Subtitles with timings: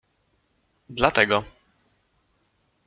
[0.89, 1.45] Dlatego.